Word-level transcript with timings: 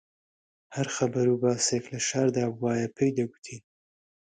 هەر 0.75 0.87
خەبەر 0.95 1.27
و 1.29 1.39
باسێک 1.43 1.85
لە 1.93 1.99
شاردا 2.07 2.45
بوایە 2.57 2.87
پێی 2.97 3.15
دەگوتین 3.19 3.61